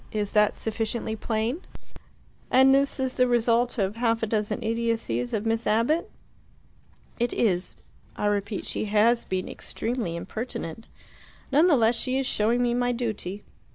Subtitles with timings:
[0.11, 1.61] Is that sufficiently plain?"
[2.49, 6.09] "And this is the result of half a dozen idiocies of Miss Abbott?"
[7.19, 7.75] "It is.
[8.15, 10.87] I repeat, she has been extremely impertinent.
[11.51, 13.43] None the less she is showing me my duty.